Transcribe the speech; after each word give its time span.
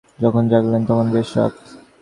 যখন 0.19 0.43
জাগলেন, 0.51 0.81
তখন 0.89 1.07
বেশ 1.15 1.29
রাত। 1.37 1.55